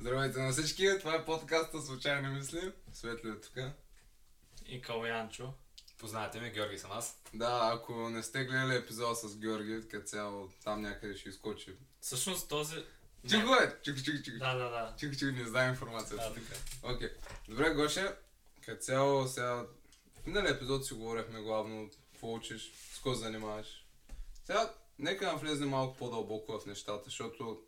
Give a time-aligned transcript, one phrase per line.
[0.00, 2.72] Здравейте на всички, това е подкаста Случайни мисли.
[2.92, 3.52] Светли е тук.
[4.66, 5.52] И Калянчо.
[5.98, 7.22] Познавате ме, Георги съм аз.
[7.34, 11.76] Да, ако не сте гледали епизода с Георги, като цяло там някъде ще изкочи.
[12.00, 12.76] Всъщност този...
[13.28, 13.78] Чико е!
[13.82, 14.38] Чико, чико, чико.
[14.38, 14.94] Да, да, да.
[14.98, 16.28] Чико, чико, не знам информацията.
[16.28, 16.60] Да, така.
[16.82, 17.10] Окей.
[17.48, 18.14] Добре, Гоше,
[18.64, 19.66] като цяло сега...
[20.26, 23.86] Миналия епизод си говорихме главно какво учиш, с какво занимаваш.
[24.44, 27.62] Сега, нека навлезем малко по-дълбоко в нещата, защото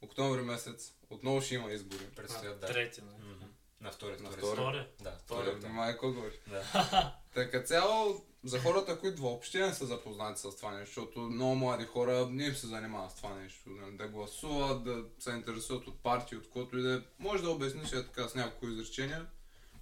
[0.00, 2.06] октомври месец отново ще има избори.
[2.16, 2.66] Предстоят, да.
[2.66, 3.34] Трети, нали?
[3.34, 3.44] Мгм.
[3.80, 4.86] На втори, На втори.
[5.02, 5.68] Да, Втори, да.
[5.68, 6.38] майко говори.
[6.46, 7.14] Да.
[7.34, 11.84] Така цяло, за хората, които въобще не са запознати с това нещо, защото много млади
[11.84, 13.70] хора не им се занимават с това нещо.
[13.70, 17.00] нали, Да гласуват, да се интересуват от партии, от което и да е.
[17.18, 19.26] Може да обясниш е така с няколко изречения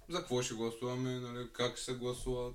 [0.09, 2.51] за какво ще гласуваме, нали, как ще се гласува,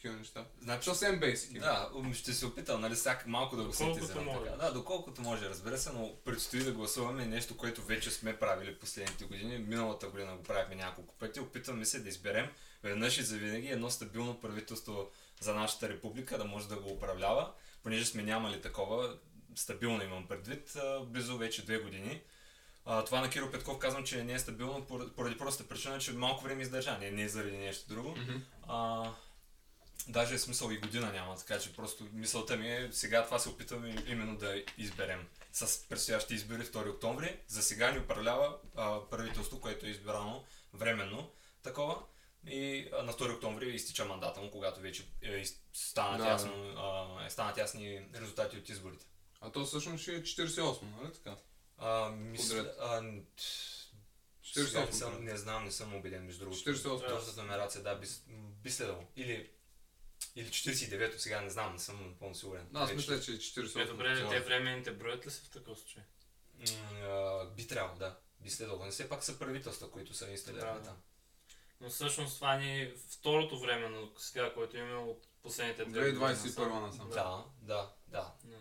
[0.00, 0.44] такива неща.
[0.62, 1.58] Значи, Съвсем бейсики.
[1.58, 4.44] да, ум, ще се опитам, нали, всяка малко да го синтезирам може.
[4.44, 4.56] така.
[4.56, 9.24] Да, доколкото може, разбира се, но предстои да гласуваме нещо, което вече сме правили последните
[9.24, 9.58] години.
[9.58, 11.40] Миналата година го правихме няколко пъти.
[11.40, 12.48] Опитваме се да изберем
[12.82, 18.04] веднъж и завинаги едно стабилно правителство за нашата република, да може да го управлява, понеже
[18.04, 19.16] сме нямали такова,
[19.56, 22.20] стабилно имам предвид, близо вече две години.
[22.84, 24.84] А, това на Киро Петков казвам, че не е стабилно
[25.16, 28.10] поради, простата причина, че малко време издържа, не, не заради нещо друго.
[28.10, 28.36] Мгм.
[28.68, 29.10] А,
[30.08, 33.48] даже е смисъл и година няма, така че просто мисълта ми е сега това се
[33.48, 35.28] опитваме именно да изберем.
[35.52, 41.30] С предстоящите избори 2 октомври, за сега ни управлява а, правителство, което е избрано временно
[41.62, 42.02] такова.
[42.46, 47.26] И а, на 2 октомври изтича мандата му, когато вече е, станат, Да, ясно, а,
[47.26, 49.06] е, станат ясни резултати от изборите.
[49.40, 51.36] А то всъщност ще е 48, нали така?
[51.78, 53.22] А, мисля, а, н-
[54.42, 54.86] сега 48.
[54.86, 56.70] не, съм, не знам, не съм убеден между другото.
[56.70, 57.08] 48.
[57.08, 58.06] Точната номерация, да, би,
[58.62, 59.04] би следвало.
[59.16, 59.50] Или,
[60.36, 62.66] или 49-то, сега не знам, не съм напълно сигурен.
[62.72, 62.96] Да, аз Вече.
[62.96, 63.82] мисля, че е 48.
[63.82, 64.30] Е, добре, това.
[64.30, 66.02] те времените броят ли са в такъв случай?
[66.54, 68.18] М, би трябвало, да.
[68.40, 68.84] Би следвало.
[68.84, 70.96] Не все пак са правителства, които са инсталирани Да, там.
[71.80, 76.80] Но всъщност това ни е второто време, на сега, което имаме от последните две 2021
[76.80, 77.10] насам.
[77.10, 78.34] Да, да, да.
[78.44, 78.59] Да.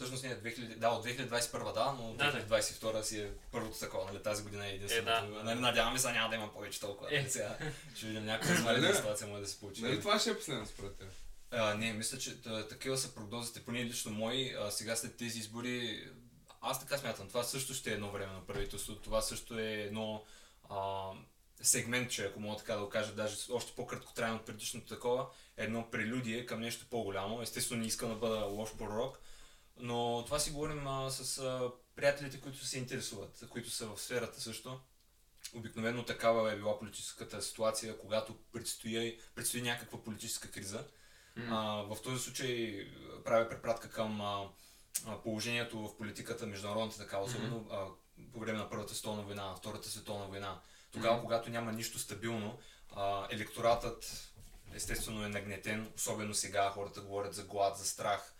[0.00, 2.60] Всъщност не, 2000, да, от 2021 да, но Да, да.
[2.60, 5.24] 2022 си е първото такова, нали, тази година е единственото.
[5.24, 5.44] Е, да.
[5.44, 7.14] Нали, надяваме се няма да има повече толкова.
[7.14, 7.18] Е.
[7.18, 7.58] Нали, сега
[7.94, 8.94] ще видим някаква извънредна Не.
[8.94, 9.82] ситуация може да се получи.
[9.82, 11.08] Нали това ще е последно според теб?
[11.50, 14.54] А, не, мисля, че та, такива са прогнозите, поне лично мои.
[14.60, 16.08] А, сега след тези избори,
[16.60, 20.24] аз така смятам, това също ще е едно време на правителство, това също е едно
[20.70, 21.10] а,
[21.62, 26.46] сегментче, ако мога така да го кажа, даже още по-краткотрайно от предишното такова, едно прелюдие
[26.46, 27.42] към нещо по-голямо.
[27.42, 29.18] Естествено не искам да бъда лош пророк,
[29.82, 34.40] но това си говорим а, с а, приятелите, които се интересуват, които са в сферата
[34.40, 34.80] също.
[35.54, 40.84] Обикновено такава е била политическата ситуация, когато предстои, предстои някаква политическа криза.
[41.48, 42.86] А, в този случай
[43.24, 44.48] правя препратка към а,
[45.22, 47.86] положението в политиката, международната така, особено а,
[48.32, 50.60] по време на Първата световна война, Втората световна война.
[50.92, 51.22] Тогава, Мгм.
[51.22, 52.58] когато няма нищо стабилно,
[52.90, 54.30] а, електоратът
[54.74, 58.34] естествено е нагнетен, особено сега хората говорят за глад, за страх,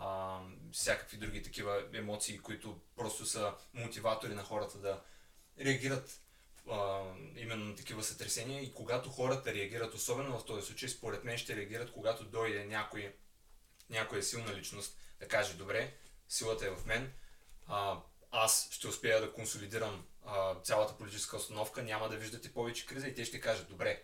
[0.00, 0.40] а,
[0.72, 5.02] всякакви други такива емоции, които просто са мотиватори на хората да
[5.60, 6.20] реагират
[6.70, 7.02] а,
[7.36, 11.56] именно на такива сътресения и когато хората реагират, особено в този случай, според мен ще
[11.56, 13.14] реагират, когато дойде някой,
[13.90, 15.94] някоя силна личност да каже, добре,
[16.28, 17.12] силата е в мен,
[17.66, 18.00] а,
[18.30, 23.14] аз ще успея да консолидирам а, цялата политическа установка, няма да виждате повече криза и
[23.14, 24.02] те ще кажат, добре,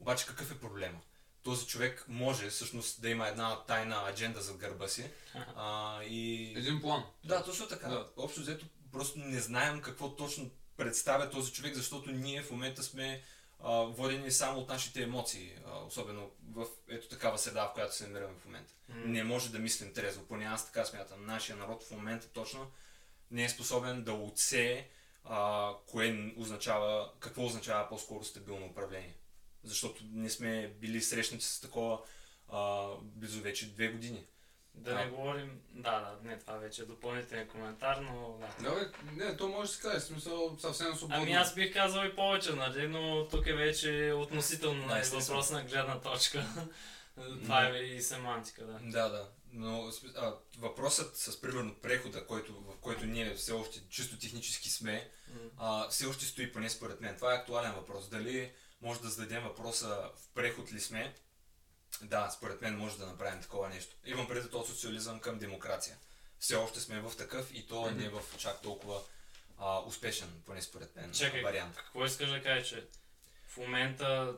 [0.00, 1.00] обаче какъв е проблема?
[1.42, 5.10] Този човек може всъщност да има една тайна адженда зад гърба си
[5.56, 6.52] а, и...
[6.56, 7.04] Един план.
[7.24, 7.88] Да, точно така.
[7.88, 8.08] Да.
[8.16, 13.22] Общо взето просто не знаем какво точно представя този човек, защото ние в момента сме
[13.60, 18.06] а, водени само от нашите емоции, а, особено в ето такава среда, в която се
[18.06, 18.72] намираме в момента.
[18.88, 18.94] М.
[19.06, 21.26] Не може да мислим трезво, поне аз така смятам.
[21.26, 22.70] Нашия народ в момента точно
[23.30, 24.88] не е способен да отсее
[25.24, 29.14] а, кое означава, какво означава по-скоро стабилно управление.
[29.64, 32.00] Защото не сме били срещнати с такова
[32.48, 34.26] а, близо вече две години.
[34.74, 35.60] Да не говорим...
[35.70, 38.70] Да, да, не, това вече е допълнителен коментар, но да.
[38.70, 38.90] Да, бе,
[39.24, 41.22] не, то може да се каже, смисъл съвсем свободно.
[41.22, 45.50] Ами аз бих казал и повече, нали, но тук е вече относително Да, нали, въпрос
[45.50, 46.46] на гледна точка.
[47.42, 48.78] това е и семантика, да.
[48.82, 49.28] Да, да.
[49.52, 55.10] Но а, въпросът с примерно прехода, който, в който ние все още чисто технически сме,
[55.56, 57.16] а, все още стои поне според мен.
[57.16, 58.08] Това е актуален въпрос.
[58.08, 61.14] Дали може да зададем въпроса в преход ли сме?
[62.02, 63.96] Да, според мен може да направим такова нещо.
[64.04, 65.96] Имам предвид от социализъм към демокрация.
[66.38, 69.00] Все още сме в такъв и то не в чак толкова
[69.58, 71.76] а, успешен, поне според мен, Чакай, вариант.
[71.76, 72.86] какво искаш да кажеш, че
[73.48, 74.36] в момента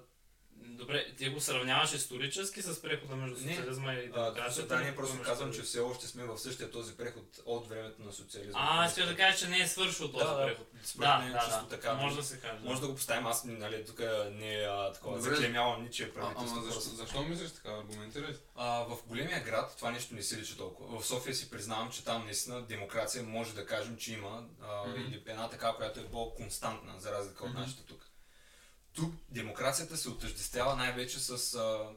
[0.56, 3.54] Добре, ти го сравняваш исторически с прехода между Не.
[3.54, 4.74] социализма и А, демокрацията?
[4.76, 8.02] да, ние просто какво казвам, че все още сме в същия този преход от времето
[8.02, 8.60] на социализма.
[8.62, 10.66] А, ще да кажа, че не е свършил този да, преход.
[10.98, 11.68] Да, мен да, чисто да.
[11.68, 11.94] така.
[11.94, 12.58] Може да се каже.
[12.64, 13.98] Може да го поставим, аз нали, тук
[14.32, 15.30] не е а, такова, Добре.
[15.30, 16.56] заклемявам ничие А, правителство.
[16.58, 17.70] ама защо, защо мислиш така?
[17.70, 18.34] Аргументирай.
[18.56, 21.00] А, в големия град това нещо не се личи толкова.
[21.00, 25.00] В София си признавам, че там наистина демокрация може да кажем, че има а, Мгм.
[25.00, 27.60] или една така, която е по-константна, за разлика от Мгм.
[27.60, 28.06] нашата тук.
[28.94, 31.88] Тук демокрацията се отъждествява най-вече с а,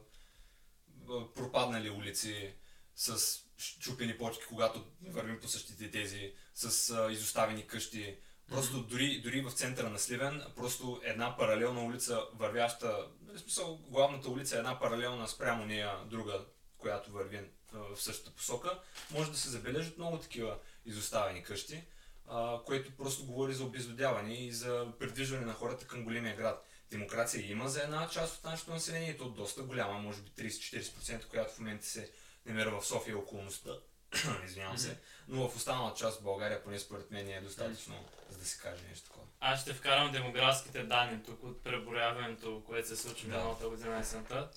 [1.34, 2.54] пропаднали улици,
[2.96, 3.38] с
[3.80, 8.16] чупени почки, когато вървим по същите тези, с а, изоставени къщи.
[8.48, 14.30] Просто дори, дори в центъра на Сливен, просто една паралелна улица, вървяща, в смисъл, главната
[14.30, 16.44] улица е една паралелна спрямо нея друга,
[16.78, 17.40] която върви
[17.72, 18.80] а, в същата посока,
[19.10, 21.84] може да се забележат много такива изоставени къщи,
[22.28, 26.66] а, което просто говори за обезлюдяване и за придвижване на хората към големия град.
[26.90, 31.26] Демокрация има за една част от нашето население, и то доста голяма, може би 30-40%,
[31.26, 32.10] която в момента се
[32.46, 33.70] намира в София околността.
[34.44, 34.98] Извинявам се.
[35.28, 38.82] Но в останала част от България, поне според мен, е достатъчно, за да се каже
[38.88, 39.26] нещо такова.
[39.40, 43.28] Аз ще вкарам демографските данни тук от преброяването, което се случи Да.
[43.28, 44.50] миналата година есента.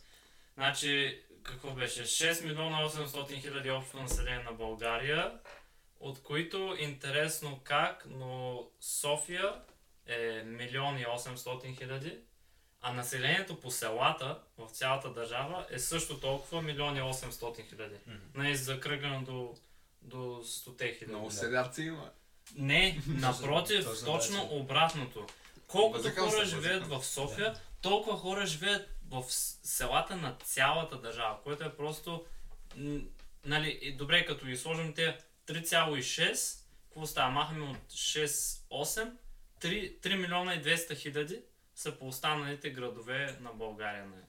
[0.54, 2.04] Значи, какво беше?
[2.04, 5.40] 6 милиона 800 хиляди общо население на България,
[6.00, 9.62] от които интересно как, но София
[10.08, 12.18] е милион и 800 хиляди,
[12.82, 17.96] а населението по селата в цялата държава е също толкова милион и 800 хиляди.
[18.36, 19.56] Не е закръгано до,
[20.02, 21.14] до 100 хиляди.
[21.14, 22.10] Много селяци има.
[22.56, 25.28] Не, напротив, точно обратното.
[25.68, 29.26] Колкото хора живеят в София, толкова хора живеят в
[29.64, 32.26] селата на цялата държава, което е просто...
[33.46, 35.18] Нали, и добре, като ги сложим те
[35.48, 37.32] 3,6, какво става?
[37.32, 39.12] Махаме от 6,8,
[39.62, 41.42] 3, 3 милиона и 200 хиляди
[41.76, 44.06] са по останалите градове на България.
[44.06, 44.22] Нали.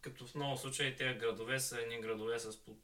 [0.00, 2.76] Като в много случаи тези градове са едни градове с по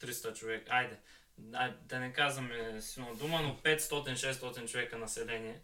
[0.00, 0.64] 300 човека.
[0.68, 0.98] Айде,
[1.38, 5.60] да, не казваме силна дума, но 500-600 човека население.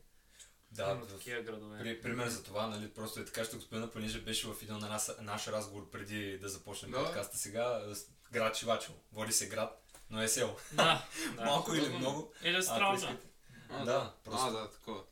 [0.70, 1.78] Да, има в- такива градове.
[1.78, 4.78] При, пример за това, нали, просто е така, ще го спомена, понеже беше в един
[4.78, 7.04] наш, наш разговор преди да започнем Да.
[7.04, 7.82] подкаста сега.
[7.86, 8.94] с Град Чивачево.
[9.12, 10.56] Води се град, но е село.
[10.72, 11.44] Да, да.
[11.44, 12.32] Малко или много.
[12.42, 13.16] Или Стралджа.
[13.84, 14.46] Да, просто.
[14.46, 15.02] А, да, такова.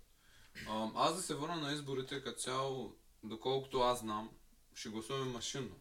[0.94, 4.31] Аз да се върна на изборите като цяло, доколкото аз знам,
[4.75, 5.76] ще гласуваме машинно.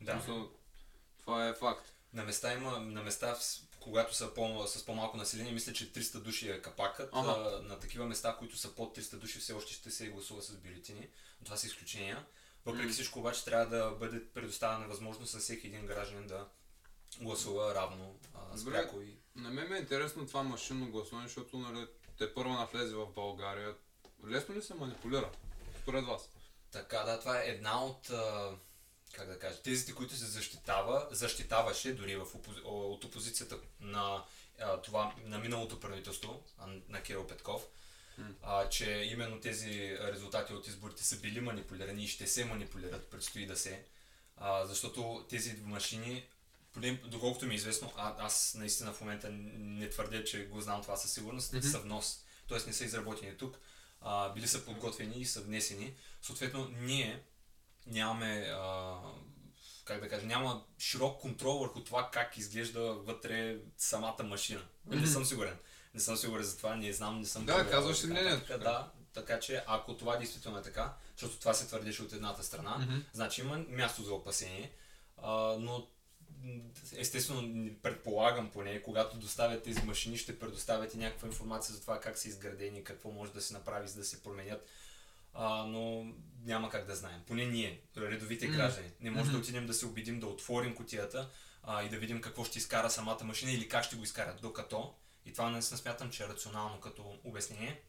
[0.00, 0.12] Да.
[0.12, 0.50] Смисъл,
[1.18, 1.94] Това е факт.
[2.12, 3.38] На места има, на места,
[3.80, 7.10] когато са по, с по-малко население, мисля, че 300 души е капакът.
[7.12, 7.30] Ага.
[7.30, 10.56] А, на такива места, които са под 300 души, все още ще се гласува с
[10.56, 11.08] бюлетини.
[11.40, 12.26] Но това са изключения.
[12.64, 16.48] Въпреки всичко обаче трябва да бъде предоставена възможност на всеки един гражданин да
[17.20, 18.58] гласува равно, а, Добре.
[18.60, 21.86] спряко и На мен ми е интересно това машинно гласуване, защото нали,
[22.18, 23.74] те първо навлезе в България.
[24.26, 25.30] Лесно ли се манипулира?
[25.82, 26.28] Според вас?
[26.70, 28.10] Така, да, това е една от,
[29.12, 32.60] как да кажа, тезите, които се защитава, защитаваше дори в опози...
[32.64, 34.24] от опозицията на
[34.60, 36.42] а, това, на миналото правителство,
[36.88, 37.62] на Кирил Петков,
[38.42, 43.46] а, че именно тези резултати от изборите са били манипулирани и ще се манипулират, предстои
[43.46, 43.84] да се,
[44.36, 46.26] а, защото тези машини,
[46.72, 50.82] поне доколкото ми е известно, а, аз наистина в момента не твърдя, че го знам
[50.82, 51.68] това със сигурност, Мгм.
[51.68, 52.58] са внос, т.е.
[52.66, 53.58] не са изработени тук,
[54.04, 55.94] а, били са подготвени и са внесени.
[56.22, 57.22] Съответно, ние
[57.86, 58.96] нямаме, а,
[59.84, 64.62] как да кажа, няма широк контрол върху това как изглежда вътре самата машина.
[64.86, 65.06] Не Мгм.
[65.06, 65.58] съм сигурен.
[65.94, 68.42] Не съм сигурен за това, не знам, не съм Да, казваш и си така мнението.
[68.42, 68.62] нататък.
[68.62, 73.02] Да, така че ако това действително е така, защото това се твърдеше от едната страна,
[73.12, 74.72] значи има място за опасение,
[75.16, 75.86] а, но
[76.96, 82.18] естествено предполагам поне, когато доставят тези машини, ще предоставят и някаква информация за това как
[82.18, 84.68] са изградени, какво може да се направи, за да се променят.
[85.34, 86.06] А, но
[86.44, 87.20] няма как да знаем.
[87.26, 88.90] Поне ние, редовите граждани.
[89.00, 91.30] Не може да отидем да се убедим да отворим котията
[91.62, 94.40] а, и да видим какво ще изкара самата машина или как ще го изкарат.
[94.40, 94.94] Докато,
[95.26, 97.80] и това не смятам, че е рационално като обяснение,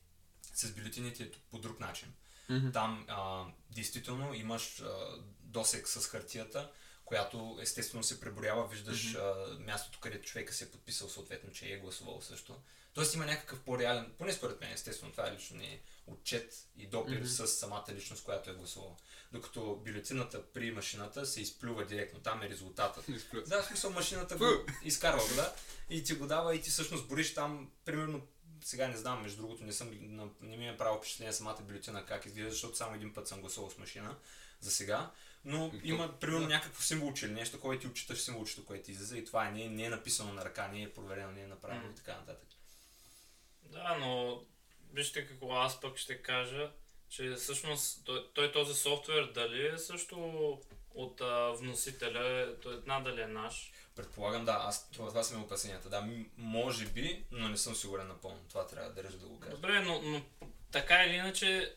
[0.53, 2.13] с бюлетините е по друг начин.
[2.73, 4.87] Там а, действително имаш а,
[5.39, 6.71] досек с хартията,
[7.05, 11.77] която естествено се преброява, виждаш а, мястото, където човека се е подписал съответно, че е
[11.77, 12.61] гласувал също.
[12.93, 17.15] Тоест има някакъв по-реален, поне според мен, естествено, това е лично не отчет и допир
[17.17, 17.25] Мгм.
[17.27, 18.95] с самата личност, която е гласувала.
[19.31, 23.05] Докато бюлетината при машината се изплюва директно, там е резултатът.
[23.47, 24.45] Да, в смисъл машината го
[24.83, 25.53] изкарва го, да,
[25.89, 28.27] и ти го дава и ти всъщност бориш там, примерно,
[28.63, 29.89] сега не знам, между другото не, съм,
[30.41, 33.69] не ми е правил впечатление самата бюлетина как изглежда, защото само един път съм гласувал
[33.69, 34.15] с машина
[34.59, 35.11] за сега,
[35.45, 36.53] но И то- има примерно да.
[36.53, 39.63] някакво символче или нещо, което ти отчиташ символчето, което ти излиза и това е, не,
[39.63, 41.91] е- не е написано на ръка, не е проверено, не е направено Мгм.
[41.91, 42.47] и така нататък.
[43.63, 44.41] Да, но
[44.93, 46.71] вижте какво аз пък ще кажа,
[47.09, 50.17] че всъщност той, той този софтуер дали е също
[50.95, 53.71] от а, вносителя, той надали е наш.
[53.95, 55.89] Предполагам, да, аз това, това са ми опасенията.
[55.89, 56.07] Да,
[56.37, 58.39] може би, но не съм сигурен напълно.
[58.49, 59.55] Това трябва да държа да го кажа.
[59.55, 60.21] Добре, но, но
[60.71, 61.75] така или иначе,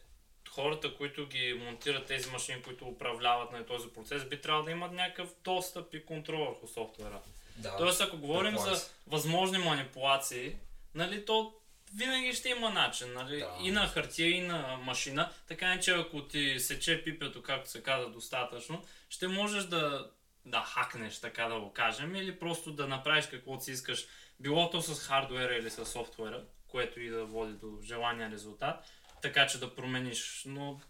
[0.56, 4.92] хората, които ги монтират тези машини, които управляват на този процес, би трябвало да имат
[4.92, 7.20] някакъв достъп и контрол върху софтуера.
[7.56, 7.76] Да.
[7.76, 10.56] Тоест, ако говорим предполага за възможни манипулации,
[10.94, 11.54] нали, то
[11.94, 13.38] винаги ще има начин, нали?
[13.38, 13.56] Да.
[13.62, 15.32] И на хартия, и на машина.
[15.48, 20.10] Така че ако ти сече пипето, както се казва, достатъчно, ще можеш да,
[20.44, 24.06] да хакнеш, така да го кажем, или просто да направиш каквото си искаш,
[24.40, 28.84] било то с хардуера или с софтуера, което и да води до желания резултат,
[29.22, 30.42] така че да промениш.
[30.46, 30.80] Но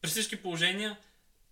[0.00, 0.98] при всички положения,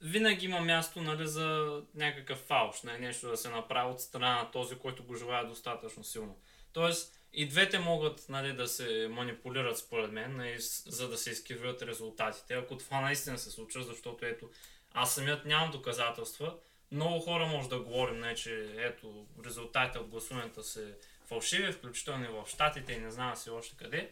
[0.01, 4.51] винаги има място нали, за някакъв фалш, нали, нещо да се направи от страна на
[4.51, 6.37] този, който го желая достатъчно силно.
[6.73, 10.57] Тоест, и двете могат нали, да се манипулират според мен, нали,
[10.87, 12.55] за да се изкривят резултатите.
[12.55, 14.51] Ако това наистина се случва, защото ето,
[14.93, 16.55] аз самият нямам доказателства,
[16.93, 20.93] много хора може да говорим, не, че ето, резултатите от гласуването са
[21.25, 24.11] фалшиви, включително и в Штатите и не знам си още къде.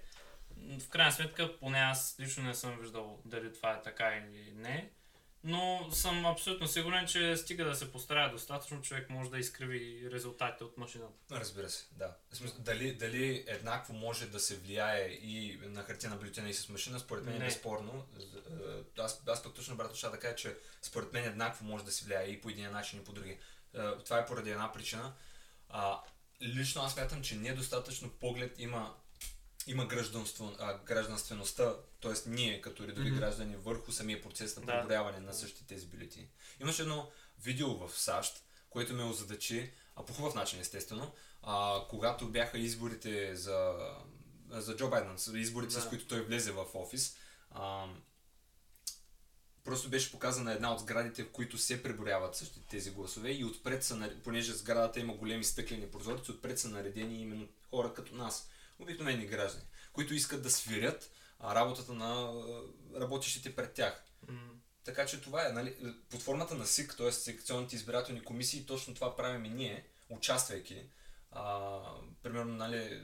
[0.81, 4.91] В крайна сметка, поне аз лично не съм виждал дали това е така или не.
[5.45, 10.65] Но съм абсолютно сигурен, че стига да се постарае достатъчно, човек може да изкриви резултатите
[10.65, 11.13] от машината.
[11.31, 12.17] Разбира се, да.
[12.59, 17.25] Дали, дали еднакво може да се влияе и на хартина бюлетина и с машина, според
[17.25, 17.45] мен е Не.
[17.45, 18.07] безспорно.
[18.97, 21.93] Е, Аз, аз пък точно обратно ще да кажа, че според мен еднакво може да
[21.93, 23.39] се влияе и по един начин и по други.
[23.75, 25.13] Е, Това е поради една причина.
[26.43, 28.95] Лично аз смятам, че недостатъчно поглед има
[29.67, 32.13] има гражданство, а, гражданствеността, т.е.
[32.27, 33.19] ние като редови Мгм.
[33.21, 34.73] граждани върху самия процес на Да.
[34.73, 36.29] преброяване на същите тези бюлетини.
[36.61, 37.11] Имаше едно
[37.43, 41.13] видео в САЩ, което ме озадачи, а по хубав начин естествено,
[41.43, 43.75] а, когато бяха изборите за,
[44.51, 45.81] за Джо Байден, изборите Да.
[45.81, 47.17] с които той влезе в офис,
[47.51, 47.87] а,
[49.65, 53.85] просто беше показана една от сградите, в които се преброяват същите тези гласове и отпред
[53.85, 59.27] са, понеже сградата има големи стъклени прозорци, отпред са наредени именно хора като нас, обикновени
[59.27, 61.11] граждани, които искат да свирят
[61.45, 62.33] работата на
[62.97, 64.05] работещите пред тях.
[64.85, 67.13] Така че това е, нали, под формата на СИК, т.е.
[67.13, 70.85] секционните избирателни комисии, точно това правим и ние, участвайки.
[71.33, 71.81] А,
[72.23, 73.03] примерно, нали,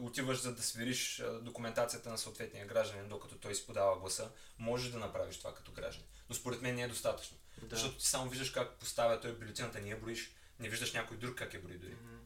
[0.00, 4.92] отиваш за да свериш а, документацията на съответния гражданин, докато той си подава гласа, можеш
[4.92, 6.06] да направиш това като гражданин.
[6.28, 7.36] Но според мен не е достатъчно.
[7.62, 7.76] Да.
[7.76, 11.38] Защото ти само виждаш как поставя той бюлетината, не я броиш, не виждаш някой друг
[11.38, 11.90] как я брои дори.
[11.90, 12.20] М,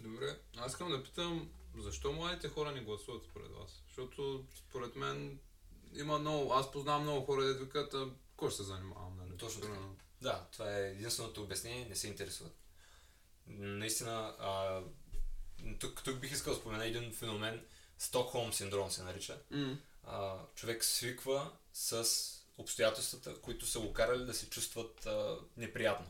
[0.00, 3.82] Добре, аз искам да питам, защо младите хора не гласуват според вас?
[3.86, 5.38] Защото според мен
[5.94, 7.94] има много, аз познавам много хора, дето викат,
[8.36, 9.36] кой ще се занимавам, нали?
[9.36, 9.78] Точно така.
[10.22, 12.56] Да, това е единственото обяснение, не се интересуват.
[13.46, 14.80] Наистина, а,
[15.78, 17.64] тук, тук бих искал да спомена един феномен,
[17.98, 19.38] Стокхолм синдром се нарича.
[19.50, 19.78] М.
[20.04, 22.06] А, човек свиква с
[22.58, 26.06] обстоятелствата, които са го карали да се чувстват а, неприятно.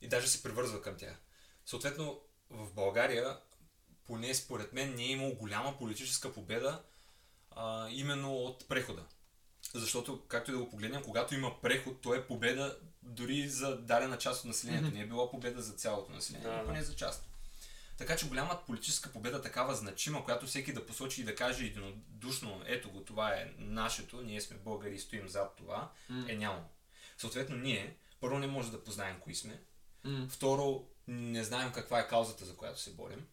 [0.00, 1.16] И даже се привързва към тях.
[1.66, 2.20] Съответно,
[2.52, 3.38] в България,
[4.06, 6.82] поне според мен, не е имало голяма политическа победа
[7.50, 9.04] а, именно от прехода.
[9.74, 14.18] Защото, както и да го погледнем, когато има преход, то е победа дори за дадена
[14.18, 14.90] част от населението.
[14.90, 17.28] Не е била победа за цялото население, Да, поне за част.
[17.98, 22.62] Така че голямата политическа победа, такава значима, която всеки да посочи и да каже единодушно,
[22.66, 26.24] ето го, това е нашето, ние сме българи и стоим зад това, М.
[26.28, 26.64] е няма.
[27.18, 29.62] Съответно, ние, първо не може да познаем кои сме,
[30.04, 30.26] М.
[30.30, 33.26] второ, не знаем каква е каузата, за която се борим,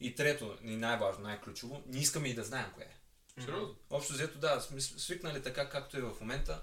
[0.00, 2.96] и трето, и най-важно, най-ключово, не искаме и да знаем коя е.
[3.40, 3.76] Сериозно?
[3.90, 6.62] Общо взето, да, сме свикнали така, както е в момента.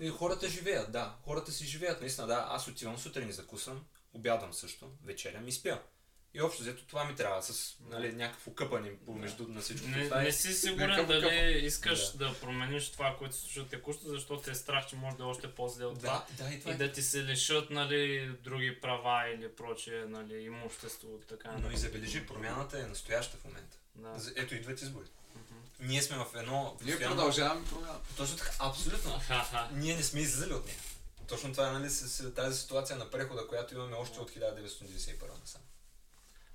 [0.00, 1.16] И хората живеят, да.
[1.24, 2.46] Хората си живеят, наистина, да.
[2.48, 5.82] Аз отивам сутрин и закусвам, обядам също, вечерям и спя.
[6.34, 9.88] И общо взето това ми трябва с нали, някакво къпане помежду на всичко.
[9.88, 11.34] Не, това не си сигурен дали къпа.
[11.66, 12.34] искаш да.
[12.40, 15.54] промениш това, което се случва текущо, защото те е страх, че може да е още
[15.54, 16.26] по-зле от това.
[16.38, 16.78] Да, да, и това И е.
[16.78, 21.08] да ти се лишат нали, други права или прочее нали, имущество.
[21.28, 23.76] Така, Но и забележи, промяната е настояща в момента.
[23.94, 24.16] да.
[24.36, 25.06] Ето идват избори.
[25.80, 26.76] Ние сме в едно...
[26.82, 27.98] Ние постоянно- продължаваме промяна.
[28.16, 29.20] Точно така, абсолютно.
[29.72, 30.78] Ние не сме излизали от нея.
[31.28, 35.40] Точно това е нали, с, с тази ситуация на прехода, която имаме още от 1991
[35.40, 35.60] насам.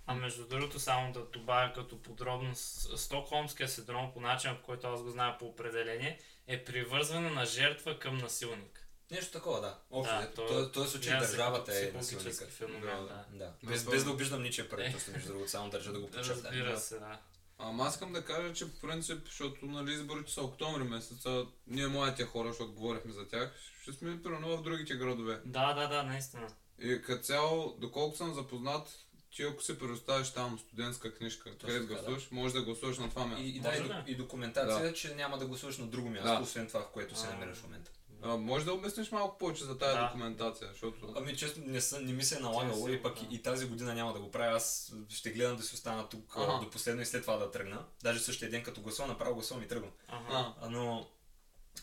[0.07, 5.01] А между другото, само да добавя като подробност, Стокхолмския синдром по начин, по който аз
[5.03, 8.87] го зная по определение, е привързване на жертва към насилник.
[9.11, 9.79] Нещо такова, да.
[9.89, 12.47] Общо, Да, да, то- то, този случай държавата е насилника.
[12.47, 13.25] феномен, Да, да.
[13.31, 13.53] Да.
[13.63, 16.43] Без, то- без да обиждам ничия правителство, между другото, само държа да го подчертая.
[16.43, 17.19] Разбира се, да.
[17.57, 21.87] Ама аз искам да кажа, че по принцип, защото нали, изборите са октомври месеца, ние
[21.87, 25.41] младите хора, защото говорихме за тях, ще сме примерно в другите градове.
[25.45, 26.47] Да, да, да, наистина.
[26.79, 28.87] И като цяло, доколко съм запознат,
[29.35, 31.85] ти ако си предоставиш там студентска книжка, където така, да.
[31.85, 33.43] гласуваш, можеш да гласуваш на това място.
[33.43, 36.39] И, и, да, и, до- и документация, че няма да гласуваш на друго място, Да.
[36.41, 37.91] освен това, в което се намираш в момента.
[38.21, 40.05] А, може да обясниш малко повече за тази Да.
[40.05, 41.13] документация, защото...
[41.17, 43.27] Ами честно, не, са, не ми се е налагало и пък да.
[43.31, 44.55] и, и тази година няма да го правя.
[44.55, 46.59] Аз ще гледам да си остана тук Ага.
[46.61, 47.85] до последно и след това да тръгна.
[48.03, 49.91] Даже същия ден като гласувам, направо гласувам и тръгвам.
[50.07, 50.53] Ага.
[50.69, 51.07] Но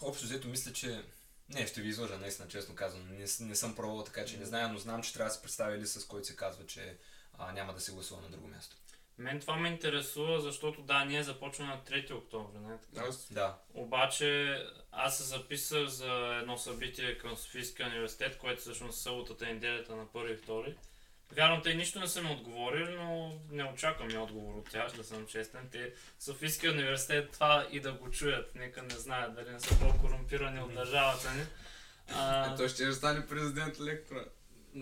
[0.00, 1.04] общо взето мисля, че
[1.49, 3.09] не, ще ви излъжа, наистина, честно казвам.
[3.09, 5.78] Не, не съм пробвал така, че не зная, но знам, че трябва да се представи
[5.78, 6.97] лист, с който се казва, че
[7.41, 8.77] а, няма да се гласува на друго място.
[9.19, 13.07] Мен това ме интересува, защото да, ние започваме на 3 октомври, не така?
[13.09, 13.33] аз...
[13.33, 13.59] Да.
[13.75, 14.59] Обаче
[14.93, 19.97] аз се записах за едно събитие към Софийския университет, което всъщност е съботата и неделята
[19.97, 20.77] на 1 и 2.
[21.33, 25.05] Вярно, те нищо не са ми отговорили, но не очаквам и отговор от тях, да
[25.05, 25.69] съм честен.
[25.73, 28.55] Те Софийския университет това и да го чуят.
[28.55, 31.43] Нека не знаят дали не са по-корумпирани от държавата ни.
[32.15, 34.25] А, Е, той ще стане президент лектора.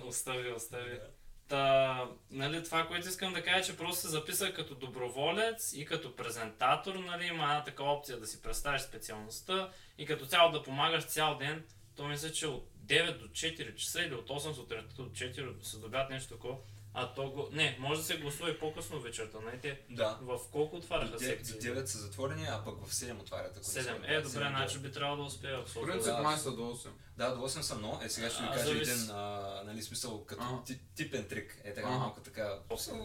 [0.03, 1.00] Остави, остави.
[1.49, 6.17] Та, нали, това, което искам да кажа, че просто се записах като доброволец и като
[6.17, 11.05] презентатор, нали, има една такава опция да си представиш специалността и като цяло да помагаш
[11.05, 11.64] цял ден.
[11.97, 15.78] То мисля, че от 9 до 4 часа или от 8 сутринта до 4 се
[15.78, 16.57] добят нещо такова.
[17.00, 17.49] А то го...
[17.52, 19.61] Не, може да се гласува и по-късно вечерта, нали?
[19.61, 20.19] Те Да.
[20.23, 21.55] в колко отваряха 9, секции?
[21.55, 23.50] до 9 са затворени, а пък в 7 отварят.
[23.50, 23.93] ако не се 7.
[23.93, 24.05] лъжа.
[24.07, 26.23] Е, добре, 7 до значи би трябвало да успея в принцип да.
[26.23, 26.88] май са до 8.
[27.17, 28.90] Да, до 8 съм, но е сега ще ви А, кажа зависи.
[28.90, 30.62] един, а, нали, смисъл, като Ага.
[30.67, 31.61] ти, типен трик.
[31.64, 31.99] Е така, Ага.
[31.99, 32.59] малко така.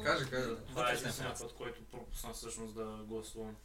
[0.04, 0.50] Каже, каже.
[0.70, 3.56] Това е единствения път, който пропусна всъщност да гласувам.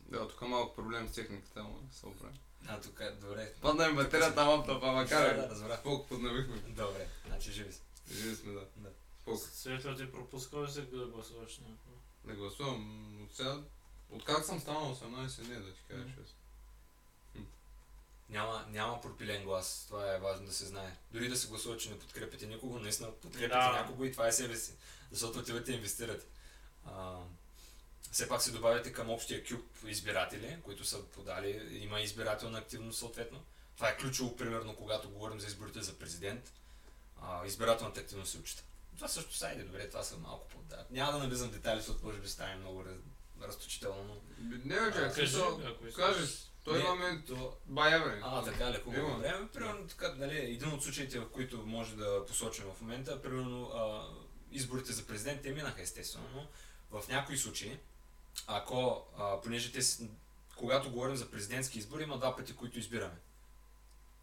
[0.00, 2.34] Да, тук малко проблем с техниката, ама се оправи.
[2.66, 3.52] А, тук е, добре.
[3.60, 5.36] Падна ми батерията ама Да, карай.
[5.36, 5.82] да, разбрах.
[5.82, 6.56] Колко подновихме.
[6.56, 7.80] Добре, значи живи си.
[8.12, 8.66] Живи сме, да.
[8.76, 8.88] Да.
[9.24, 9.40] Колко?
[9.52, 11.90] Светло ти пропускал ли се да гласуваш някакво?
[12.24, 13.22] Не гласувам.
[13.24, 13.56] От сега...
[14.10, 16.34] От как съм станал 18, не да ти кажа честно.
[18.28, 19.84] Няма, няма пропилен глас.
[19.88, 20.96] Това е важно да се знае.
[21.12, 23.72] Дори да се гласува, че не подкрепяте никого, наистина подкрепяте Да.
[23.72, 24.72] някого и това е себе си.
[25.10, 26.26] Защото отивате и инвестирате.
[26.86, 27.16] А,
[28.12, 31.78] все пак се добавяте към общия кюб избиратели, които са подали.
[31.82, 33.44] Има избирателна активност съответно.
[33.76, 36.52] Това е ключово, примерно, когато говорим за изборите за президент.
[37.22, 38.62] А, избирателната активност се учита.
[38.96, 40.58] Това също са, айде, добре, това са малко по...
[40.58, 40.86] Да.
[40.90, 42.94] Няма да навлизам детайли, защото може би стане много раз...
[43.42, 44.14] разточително, но...
[44.64, 46.04] Не, ако искаш.
[46.04, 48.20] кажеш, той имаме то- бая време.
[48.24, 49.06] А, така ли, хубаво.
[49.06, 49.14] Има.
[49.14, 53.64] Добре, примерно, така, нали, един от случаите, в които може да посочим в момента, примерно,
[53.64, 54.08] а,
[54.52, 56.48] изборите за президент, те минаха естествено, но
[57.00, 57.78] в някои случаи,
[58.46, 59.80] ако, а, понеже те,
[60.56, 63.14] когато говорим за президентски избори, има два пъти, които избираме.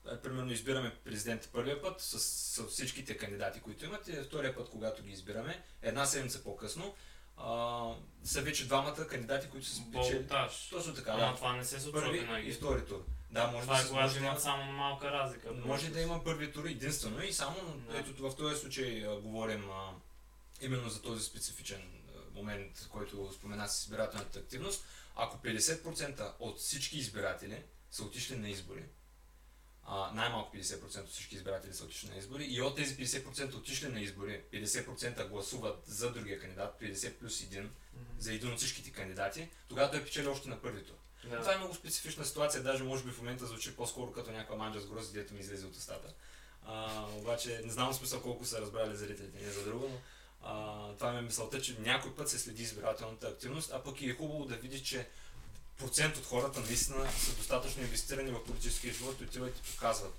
[0.07, 4.69] Е, Примерно избираме президента първия път с, с всичките кандидати, които имат, и втория път,
[4.69, 6.95] когато ги избираме, една седмица по-късно,
[7.37, 7.83] а,
[8.23, 10.27] са вече двамата кандидати, които са спечели.
[10.71, 11.35] Точно така, Ама да.
[11.35, 12.51] това не се случва Първи и винаги.
[12.51, 13.03] втори тур.
[13.31, 15.51] Да, може Това да е се да имат има- само малка разлика.
[15.55, 17.55] може да има първи тур единствено и само
[17.91, 17.97] Да.
[17.97, 19.91] ето в този случай а, говорим а,
[20.61, 21.81] именно за този специфичен
[22.35, 24.85] момент, който спомена с избирателната активност.
[25.15, 28.83] Ако 50% от всички избиратели са отишли на избори,
[29.83, 33.87] а, най-малко 50% от всички избиратели са отишли на избори и от тези 50% отишли
[33.87, 37.59] на избори, 50% гласуват за другия кандидат, 50 плюс 1
[37.93, 38.03] Мгм.
[38.19, 40.95] за един от всичките кандидати, тогава той печели още на първи тур.
[41.29, 41.39] Да.
[41.39, 44.81] Това е много специфична ситуация, даже може би в момента звучи по-скоро като някаква манджа
[44.81, 46.13] с грозди, дето ми излезе от устата.
[46.63, 49.97] А, обаче не знам смисъл колко са разбрали зрителите, не за друго, но
[50.45, 54.09] а, това ми е мисълта, че някой път се следи избирателната активност, а пък и
[54.09, 55.07] е хубаво да видиш, че
[55.77, 60.13] процент от хората наистина са достатъчно инвестирани в политическия живот и отиват и показват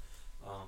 [0.47, 0.63] а,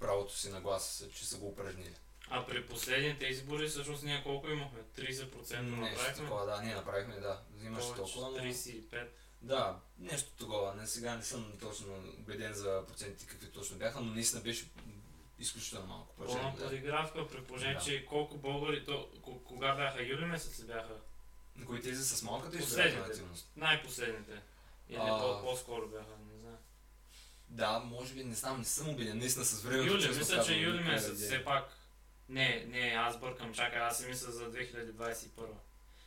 [0.00, 1.94] правото си на глас, че са го упражнили.
[2.30, 4.78] А при последните избори всъщност ние колко имахме?
[4.98, 6.14] 30% Нещо направихме?
[6.14, 7.40] такова, да, ние направихме, да.
[7.64, 8.38] Имаше толкова, но...
[8.38, 9.06] 35.
[9.42, 10.74] Да, нещо такова.
[10.74, 11.86] Не, сега не съм точно
[12.18, 14.66] убеден за процентите какви точно бяха, но наистина беше
[15.38, 16.14] изключително малко.
[16.16, 16.64] Пълна Пълна да.
[16.64, 17.80] подигравка, при положение, Да.
[17.80, 19.08] че колко българи, то,
[19.44, 20.94] кога бяха, юли месец ли бяха?
[21.56, 23.50] На кои тези с малката избирателна активност?
[23.56, 24.32] Най-последните.
[24.88, 25.18] Или А.
[25.18, 26.56] по- по-скоро бяха, не знам.
[27.48, 29.18] Да, може би, не знам, не съм убеден.
[29.18, 29.86] Наистина с времето.
[29.86, 31.76] Юли, мисля, че юли месец, все пак.
[32.28, 35.28] Не, не, аз бъркам, чакай, аз си мисля за 2021.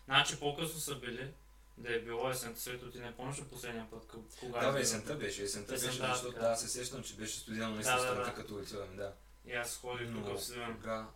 [0.05, 1.33] Значи по-късно са били,
[1.77, 5.15] да е било есента, свето ти не помниш последния път, кога Да, бе, е есента
[5.15, 5.43] беше.
[5.43, 6.47] Есента беше, Есента, защото така.
[6.47, 8.35] да, се сещам, че беше студено наистина Да, да, страната, да.
[8.35, 9.13] като отиваме, да.
[9.45, 10.73] И аз ходих тук в Сливен.
[10.75, 11.07] кога...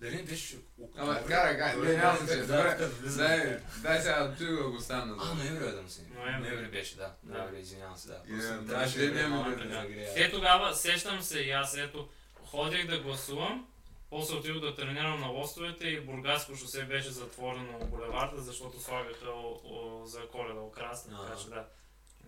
[0.00, 1.24] Дали не беше Ама, октомври?
[1.28, 2.44] карай, карай, не, няма значение.
[2.46, 5.16] Да, Добре, да, дай, дай сега ти да го стана.
[5.20, 6.00] А, ноември да си.
[6.14, 6.68] Ноември.
[6.68, 7.14] Беше, да.
[7.22, 7.38] Да.
[7.38, 8.22] Ноември, извинявам се, да.
[8.28, 9.64] Да, трябваше да да така.
[9.64, 10.14] нагрея.
[10.14, 12.08] Те тогава, сещам се и аз, ето,
[12.44, 13.66] ходих да гласувам,
[14.10, 19.60] после отидох да тренирам на лостовете и Бургаско шосе беше затворено булеварда, защото слагаха о,
[19.64, 21.68] о, за коледа украсни, така че да.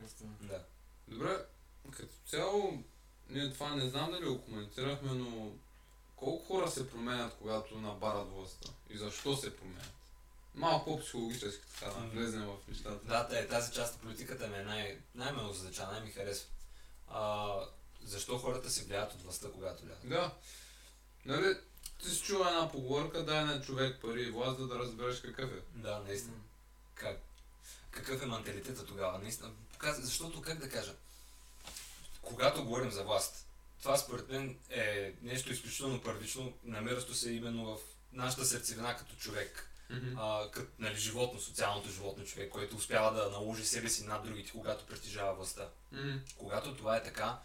[0.01, 0.31] Наистина.
[0.41, 0.65] Да.
[1.09, 1.45] Добре,
[1.91, 2.83] като цяло,
[3.29, 5.53] ние това не знам дали го коментирахме, но
[6.17, 8.69] колко хора се променят, когато набарат властта?
[8.91, 9.93] И защо се променят?
[10.55, 13.01] малко по-психологически така, да влезем в нещата.
[13.05, 16.49] Да, та- тази част от политиката ми е най- най-ме озадача, най-ми харесва.
[17.09, 17.51] А,
[18.05, 20.09] защо хората се влияят от властта, когато влязат?
[20.09, 20.35] Да.
[21.25, 21.57] Нали,
[22.03, 25.51] ти си чува една поговорка, дай на човек пари и власт, за да разбереш какъв
[25.53, 25.63] е.
[25.75, 26.37] Да, наистина.
[26.95, 27.21] Как?
[27.91, 29.19] Какъв е менталитета тогава?
[29.19, 29.51] Наистина.
[29.83, 30.95] Защото, как да кажа,
[32.23, 33.47] когато говорим за власт,
[33.81, 37.81] това според мен е нещо изключително първично, намиращо се именно в
[38.13, 39.71] нашата сърцевина като човек,
[40.17, 44.53] а, като нали, животно, социалното животно човек, който успява да наложи себе си над другите,
[44.53, 45.69] когато притежава властта.
[45.93, 46.17] Мгм.
[46.37, 47.39] Когато това е така,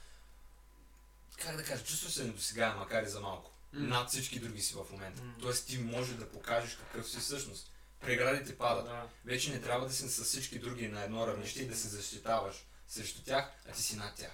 [1.37, 3.52] как да кажа, чувстваш се недосегаем, макар и за малко.
[3.73, 5.23] Над всички други си в момента.
[5.23, 5.33] М.
[5.41, 7.71] Тоест ти може да покажеш какъв си всъщност.
[7.99, 8.85] Преградите падат.
[8.85, 9.09] Да.
[9.25, 12.55] Вече не трябва да си с всички други на едно равнище и да се защитаваш
[12.87, 14.31] срещу тях, а ти си над тях.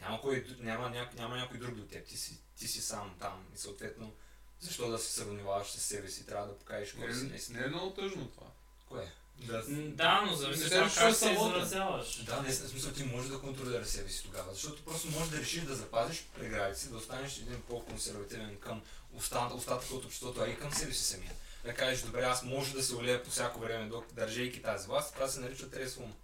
[0.00, 3.46] Няма, кой, няма, ня, няма някой друг до теб, ти си, ти си сам там
[3.54, 4.12] и съответно
[4.60, 7.58] защо да се сравняваш с себе си, трябва да покажеш кой си Не, наистина.
[7.60, 8.46] не е много тъжно това.
[8.88, 9.12] Кое?
[9.38, 12.16] Да, но зависи от как се изразяваш.
[12.16, 15.38] да, не, в смисъл ти можеш да контролираш себе си тогава, защото просто можеш да
[15.38, 18.82] решиш да запазиш преградите си, да останеш един по-консервативен към
[19.16, 21.32] оста- остатъка от обществото, а и към себе си самия.
[21.64, 25.14] Да кажеш, добре, аз може да се олея по всяко време, док- държейки тази власт,
[25.14, 26.14] това се нарича трезво ум.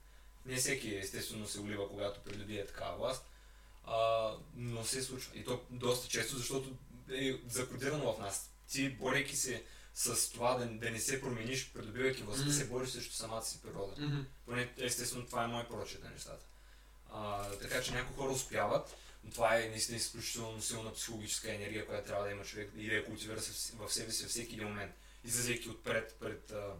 [0.46, 3.24] Не всеки естествено се олива, когато придобие такава власт,
[3.84, 5.32] а, но се случва.
[5.34, 6.70] И то доста често, защото
[7.12, 8.50] е закодирано в нас.
[8.72, 9.62] Ти, борейки се
[9.94, 12.54] с това да, да не се промениш, придобивайки властта, Мгм.
[12.54, 13.94] се бориш срещу самата си природа.
[13.98, 14.20] Мгм.
[14.46, 16.44] Поне естествено това е мой прочет на нещата.
[17.10, 22.06] А, така че някои хора успяват, но това е наистина изключително силна психологическа енергия, която
[22.06, 23.42] трябва да има човек и да я култивира в
[23.92, 24.94] себе си във всеки един момент.
[25.24, 26.74] Излизайки отпред пред а,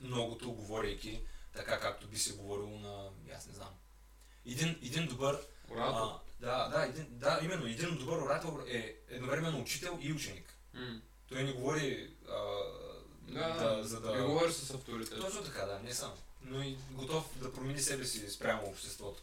[0.00, 1.20] многото, говорейки
[1.56, 3.74] така както би се говорило на, аз не знам.
[4.46, 5.38] Един, един добър
[5.70, 6.00] Оратор.
[6.00, 10.54] а, да, да, един, да, именно един добър оратор е едновременно учител и ученик.
[10.74, 11.00] М.
[11.28, 12.40] Той не говори а,
[13.28, 14.16] Да, да, за да...
[14.16, 15.20] Не говориш с авторитет.
[15.20, 16.14] Точно така, да, не само.
[16.42, 19.22] Но и готов да промени себе си спрямо обществото.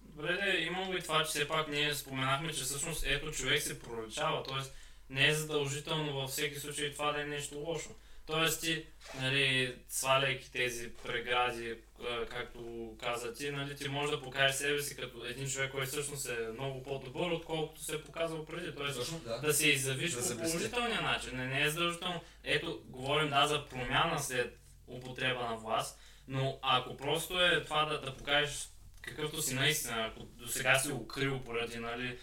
[0.00, 3.62] Добре, де, има го и това, че все пак ние споменахме, че всъщност ето човек
[3.62, 4.70] се проличава, т.е.
[5.10, 7.90] не е задължително във всеки случай това да е нещо лошо.
[8.26, 8.86] Тоест ти,
[9.20, 11.76] нали, сваляйки тези прегради,
[12.08, 15.90] а, както каза ти, нали, ти можеш да покажеш себе си като един човек, който
[15.90, 18.74] всъщност е много по-добър, отколкото се е показал преди.
[18.74, 19.38] Тоест Точно, да.
[19.38, 21.36] да се изявиш Да по положителния начин.
[21.36, 22.20] Не, не е задължително.
[22.44, 28.00] Ето, говорим да за промяна след употреба на власт, но ако просто е това да,
[28.00, 28.68] да покажеш
[29.02, 32.18] какъвто си наистина, ако до сега си укрил поради нали,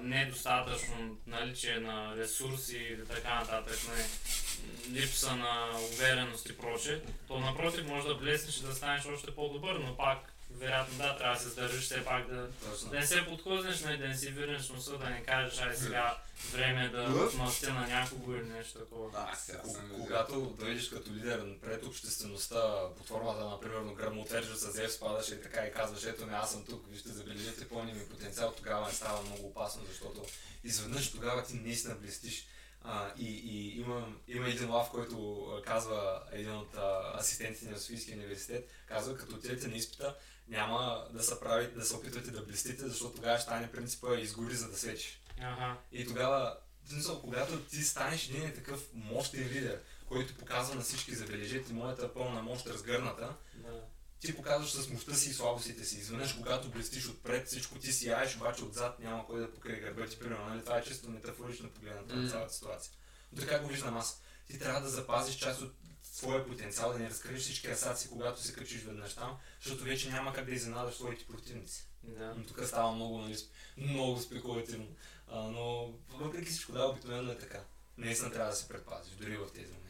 [0.00, 4.02] недостатъчно наличие на ресурси и така нататък, нали,
[4.92, 9.74] липса на увереност и прочее, то напротив може да блеснеш и да станеш още по-добър,
[9.74, 12.90] но пак вероятно да, трябва да се сдържиш все пак да, Точно.
[12.90, 16.18] да не се подхлъзнеш, нали, да не си вирнеш носа, да не кажеш, ай сега
[16.52, 19.10] време е да отмъстя на някого или нещо такова.
[19.10, 24.72] Да, сега съм Когато дойдеш като лидер пред обществеността под формата на, примерно, гръмотвержа с
[24.72, 28.08] Зев, спадаш и така и казваш, ето ме, аз съм тук, вижте, забележете пълния ми
[28.08, 30.24] потенциал, тогава не става много опасно, защото
[30.64, 32.46] изведнъж тогава ти наистина блестиш.
[32.88, 38.16] А, и, и има, има един лав, който казва, един от а, асистентите на Софийския
[38.16, 40.16] университет, казва, като отидете на изпита,
[40.48, 44.54] няма да се, прави, да се опитвате да блестите, защото тогава ще стане принципа изгори
[44.54, 45.20] за да свечиш.
[45.40, 45.76] Ага.
[45.92, 51.72] И тогава, смисъл, когато ти станеш един такъв мощен лидер, който показва на всички, забележете
[51.72, 53.82] моята пълна мощ разгърната, Да.
[54.20, 55.98] Ти показваш с мощта си и слабостите си.
[55.98, 60.06] Изведнъж, когато блестиш отпред, всичко ти си яеш, обаче отзад няма кой да покрие гърба
[60.06, 60.48] ти, примерно.
[60.48, 60.60] Нали?
[60.60, 62.92] Това е чисто метафорично погледната на цялата ситуация.
[63.32, 64.20] Но така го виждам аз.
[64.46, 68.52] Ти трябва да запазиш част от своя потенциал, да не разкриеш всички асаци, когато се
[68.52, 71.86] качиш веднъж там, защото вече няма как да изненадаш своите противници.
[72.02, 72.34] Да.
[72.36, 73.36] Но тук става много, нали,
[73.76, 74.86] много спекулативно.
[75.28, 77.64] А, но въпреки всичко, да, обикновено е така.
[77.98, 79.85] Наистина трябва да се предпазиш, дори в тези моменти.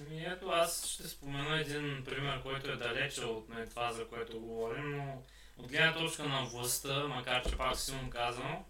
[0.00, 4.40] Ами ето аз ще спомена един пример, който е далече от нали, това, за което
[4.40, 5.22] говорим, но
[5.58, 8.64] от гледна точка на властта, макар че пак силно казано,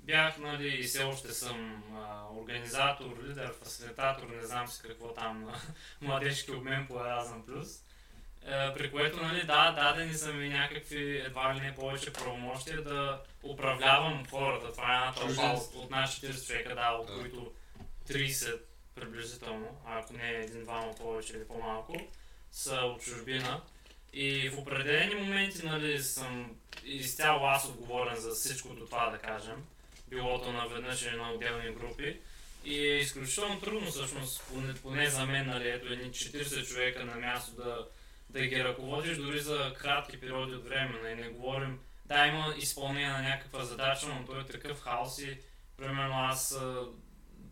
[0.00, 5.44] бях нали, и все още съм а, организатор, лидер, фасилитатор, не знам си какво там
[5.44, 5.60] на
[6.00, 7.68] младежки обмен по Erasmus Плюс.
[8.46, 13.22] Е, при което, нали, да, дадени са ми някакви едва ли не повече правомощия да
[13.42, 14.72] управлявам хората.
[14.72, 17.52] Това е една тълпа от, от наши 40 човека, да, от които
[18.08, 18.60] 30
[18.96, 21.96] приблизително, ако не един-двама повече или по-малко,
[22.52, 23.60] са от чужбина.
[24.12, 29.64] И в определени моменти нали, съм изцяло аз отговорен за всичкото това, да кажем.
[30.08, 32.20] Билото наведнъж или на отделни групи.
[32.64, 37.14] И е изключително трудно всъщност, поне, поне за мен, нали, ето едни 40 човека на
[37.14, 37.86] място да,
[38.30, 41.00] да ги ръководиш дори за кратки периоди от време.
[41.02, 45.38] Нали, не говорим, да, има изпълнение на някаква задача, но той е такъв хаос и
[45.76, 46.58] примерно аз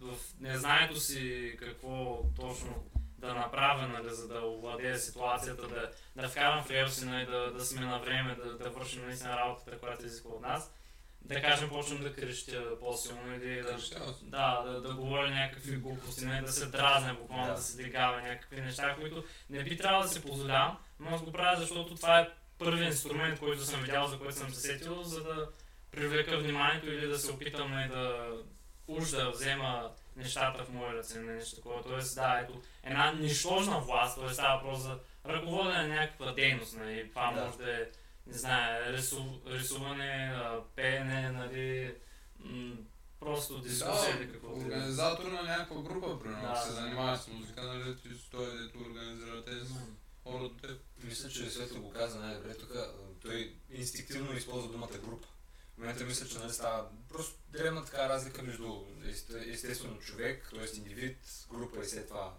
[0.05, 2.85] в незнанието си какво точно
[3.19, 5.91] да направя, нали, за да овладея ситуацията, да,
[6.23, 9.79] да вкарам в релси, нали, да, да сме на време, да, да вършим наистина работата,
[9.79, 10.73] която изисква от нас.
[11.21, 14.25] Да кажем, почвам да крещя по-силно или да, Крещява се.
[14.25, 17.55] да, да, да говоря някакви глупости, не да се дразня, буквално да.
[17.55, 17.61] Да.
[17.63, 21.61] се дигава някакви неща, които не би трябвало да се позволявам, но аз го правя,
[21.61, 25.49] защото това е първият инструмент, който съм видял, за който съм се сетил, за да
[25.91, 28.29] привлека вниманието или да се опитам да
[28.89, 31.83] уж да взема нещата в мои ръце, не нещо такова.
[31.83, 34.29] Тоест, да, ето, една нищожна власт, т.е.
[34.29, 37.45] става въпрос за ръководене на някаква дейност, нали, това Да.
[37.45, 37.87] може да е,
[38.27, 40.37] не знае, рису, рисуване,
[40.77, 41.95] пеене, нали,
[42.39, 42.75] м-
[43.21, 44.49] просто дискусия или какво.
[44.49, 44.65] да е.
[44.65, 46.57] организатор на някаква група, примерно, Да.
[46.57, 49.81] се занимаваш с музика, нали, ти той, дето организира тези М.
[50.23, 50.81] хора до теб.
[51.05, 52.71] Мисля, че Светло го каза най-добре тук.
[53.23, 55.29] Той инстинктивно използва думата група.
[55.75, 60.77] В момента мисля, че нали, става просто древна така разлика между есте- естествено човек, т.е.
[60.77, 61.19] индивид,
[61.51, 62.35] група и след това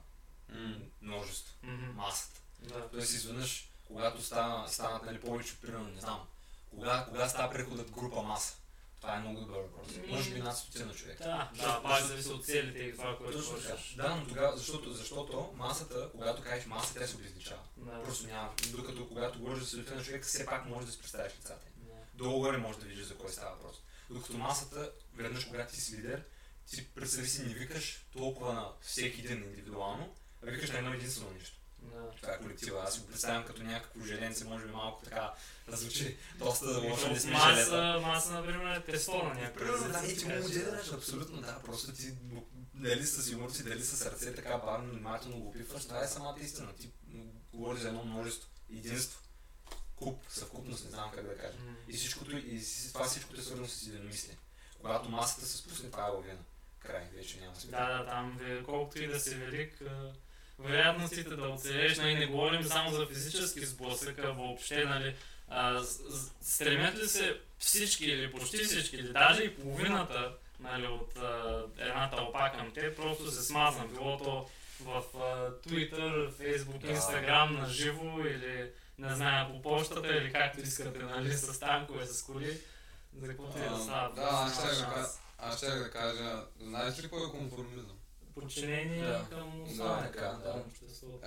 [1.01, 1.53] множество,
[1.93, 2.41] масата.
[2.59, 2.89] Да.
[2.89, 6.27] Тоест изведнъж, когато стана, станат нали, повече, примерно, не знам,
[6.69, 8.55] кога, кога става преходът група маса?
[9.01, 9.87] Това е много добър въпрос.
[9.95, 11.23] Ми- Може би над стотина човека.
[11.23, 13.77] Да, да, пак зависи от целите и това, което Точно така.
[13.95, 17.61] Да, но тогава, защото, защото масата, когато кажеш маса, тя се обезличава.
[17.77, 18.03] Да.
[18.03, 18.53] Просто няма.
[18.71, 21.67] Докато когато говориш за стотина човека, все пак можеш да си представиш лицата.
[21.67, 21.74] им.
[22.15, 22.23] Да.
[22.23, 23.75] Долу-горе можеш да видиш за кой става въпрос.
[24.09, 26.23] Докато масата, веднъж когато ти си лидер,
[26.69, 31.31] ти представи си не викаш толкова на всеки един индивидуално, а викаш на едно единствено
[31.39, 31.57] нещо.
[31.81, 32.11] Да.
[32.21, 32.83] Това е колектива.
[32.83, 35.33] Аз го представям като някакво желенце, може би малко така
[35.69, 37.31] да звучи доста лошо, не сме.
[37.31, 41.61] Маса, маса, например, е тесло на някакъв Примерно, да, и ти му моделираш, абсолютно да,
[41.65, 42.13] просто ти
[42.73, 46.37] дали с юмор си, дали с сърце, така бавно, внимателно го опитваш, това е самата
[46.41, 46.73] истина.
[46.73, 46.89] Ти
[47.53, 49.21] говориш за едно множество, единство,
[49.95, 51.57] куп, съвкупност, не знам как да кажа.
[51.65, 51.75] М.
[51.87, 52.61] И всичкото, и
[52.93, 54.37] това всичкото е свързано с единомислие.
[54.81, 56.39] Когато масата се спусне, това е лавина.
[56.79, 57.79] Край, вече няма смисъл.
[57.79, 59.81] Да, да, там колкото и да си велик,
[60.59, 65.15] вероятностите да оцелееш, нали, не говорим само за физически сблъсък, а въобще, нали,
[65.47, 65.83] а,
[66.41, 72.09] стремят ли се всички или почти всички, или даже и половината нали, от а, една
[72.09, 76.95] тълпа към те, просто се смазна, било то в а, Twitter, Facebook.
[76.95, 82.23] Instagram, на живо или не знаю, по почтата или както искате, нали, с танкове, с
[82.23, 82.61] коли.
[83.13, 84.15] За каквото и да А, става.
[84.15, 87.97] Да, аз ще да аз ще да кажа, знаеш ли какво е конформизъм?
[88.35, 89.25] подчинение Да.
[89.29, 90.63] към Да, условията така, да.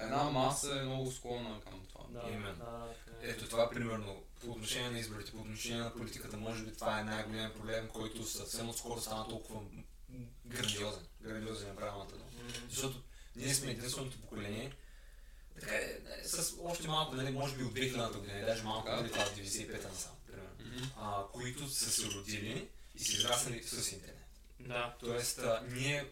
[0.02, 2.04] Една маса е много склонна към това.
[2.10, 2.54] Да, Именно.
[2.64, 3.30] да, така е.
[3.30, 7.04] Ето това, примерно, по отношение на изборите, по отношение на политиката, може би това е
[7.04, 9.60] най-голям проблем, който съвсем отскоро стана толкова
[10.46, 11.06] грандиозен.
[11.20, 12.30] Грандиозен е правилната дума.
[12.68, 13.02] Защото
[13.36, 14.72] ние сме единственото поколение,
[15.60, 19.10] така е, е, с още малко, нали, може би от 2000-та година, даже малко преди
[19.10, 24.28] това, от 95-та насам, примерно, а, които са се родили и са израснали с интернет.
[24.60, 24.96] Да.
[25.00, 26.10] Тоест, а, ние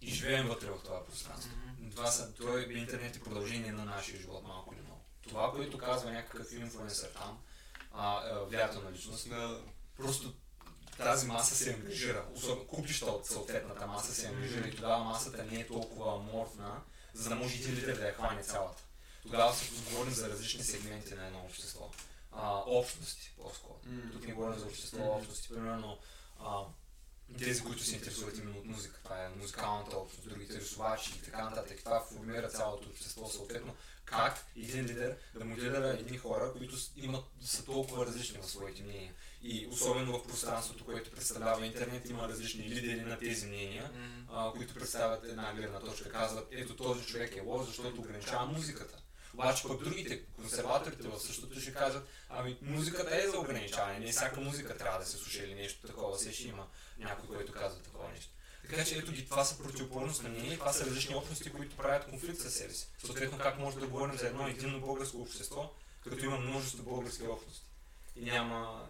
[0.00, 1.50] и живеем вътре в това пространство.
[1.90, 5.00] Това са, той е интернет и продължение на нашия живот, малко или много.
[5.28, 7.38] Това, което казва някакъв инфлуенсър там,
[7.92, 8.16] а,
[8.52, 9.60] а, на личност, Да,
[9.96, 10.34] просто
[10.96, 15.60] тази маса се ангажира, особено купища от съответната маса се ангажира и тогава масата не
[15.60, 16.80] е толкова аморфна,
[17.16, 18.82] за да може един лидер да я хване цялата.
[19.22, 21.90] Тогава всъщност говорим за различни сегменти на едно общество.
[22.32, 23.78] А, общности, по-скоро.
[23.84, 24.12] М.
[24.12, 25.08] Тук не говорим за общество, Мгм.
[25.08, 25.48] общности.
[25.48, 25.98] Примерно,
[26.40, 26.62] а,
[27.38, 29.00] тези, които се интересуват именно от музика.
[29.04, 31.78] Това е музикалната общност, другите рисувачи и така нататък.
[31.78, 33.76] Това формира цялото общество съответно.
[34.04, 39.14] Как един лидер да моделира едни хора, които имат, са толкова различни в своите мнения.
[39.48, 43.90] И особено в пространството, което представлява интернет, има различни лидери на тези мнения,
[44.32, 46.08] а, които представят една гледна точка.
[46.08, 48.98] Казват, ето този човек е лош, защото ограничава музиката.
[49.34, 54.40] Обаче пък другите, консерваторите в същото ще кажат, ами музиката е за ограничаване, не всяка
[54.40, 56.66] музика трябва да се слуша или нещо такова, се ще има
[56.98, 58.30] някой, който казва такова нещо.
[58.70, 62.04] Така че ето ги, това са противоположност на мнение, това са различни общности, които правят
[62.04, 62.88] конфликт със себе си.
[63.04, 65.72] Съответно, как може да говорим за едно единно българско общество,
[66.04, 67.66] като има множество български общности.
[68.16, 68.88] И няма...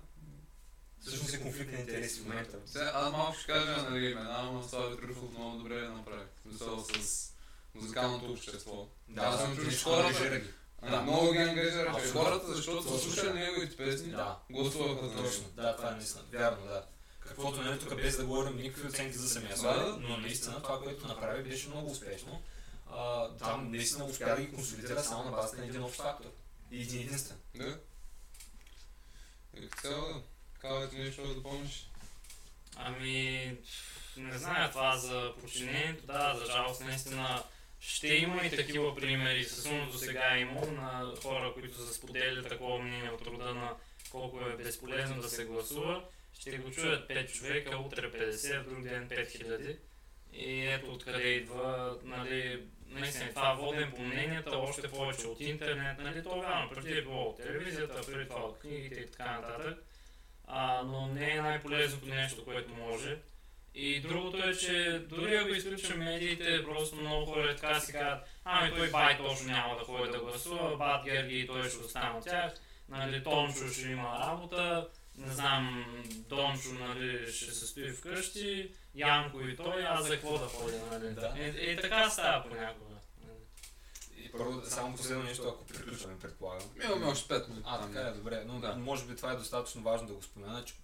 [1.06, 2.58] Всъщност е конфликт на интереси в момента.
[2.66, 6.24] Сега, аз малко ще кажа нали, имена, но Слави Трифов много добре я направи.
[6.44, 7.32] Мисъл с
[7.74, 8.88] музикалното общество.
[9.16, 10.40] Аз съм чул, хората,
[10.82, 11.02] Да.
[11.02, 14.38] много ги ангажира, хората, защото са слушали неговите песни, Да.
[14.50, 15.16] гласуваха за.
[15.16, 16.24] Точно, да, това е наистина.
[16.32, 16.84] Вярно, да.
[17.20, 19.96] Каквото нали тук без да говорим никакви оценки за самия Да, да.
[20.00, 22.42] но наистина това, което направи, беше много успешно.
[22.90, 26.30] А, там наистина успя да ги консолидира само на базата на един общ фактор.
[26.70, 27.38] И един единствен.
[27.54, 27.78] Да.
[29.56, 30.22] И като цяло,
[30.58, 31.90] казвате нещо да допълниш?
[32.76, 33.56] Ами,
[34.16, 37.42] не знае това за подчинението, да, за жалост наистина
[37.80, 39.44] ще има и такива примери.
[39.44, 43.74] Със сигурност до сега е на хора, които са споделили такова мнение от рода на
[44.10, 46.04] колко е безполезно да се гласува.
[46.40, 49.76] Ще го чуят 5 човека, утре 50, в друг ден 5000.
[50.32, 56.22] И ето откъде идва, нали, наистина това воден по мненията, още повече от интернет, нали,
[56.22, 59.78] то вярно, преди е било от телевизията, преди това от книгите и така нататък,
[60.46, 63.18] а, но не е най-полезното нещо, което може.
[63.74, 68.74] И другото е, че дори ако изключим медиите, просто много хора така си казват, ами
[68.76, 72.24] той бай точно няма да ходи да гласува, бат Герги и той ще остане от
[72.24, 72.52] тях,
[72.88, 75.86] нали, Тончо ще има работа, не знам,
[76.28, 81.14] Дончо нали, ще се стои вкъщи, Янко и той, аз за какво да ходя, нали?
[81.14, 81.34] Да.
[81.38, 82.95] И, и така става понякога.
[84.26, 86.68] И първо, само последно нещо, ако приключваме, предполагам.
[86.84, 87.66] Имаме още 5 минути.
[87.70, 88.44] А, така е, добре.
[88.46, 88.74] Но Да.
[88.76, 90.74] може би това е достатъчно важно да го спомена, че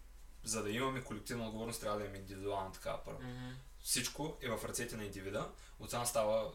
[0.44, 3.20] за да имаме колективна отговорност, трябва да имаме индивидуална такава първо.
[3.22, 3.48] Мгм.
[3.82, 5.48] Всичко е в ръцете на индивида,
[5.80, 6.52] оттам става,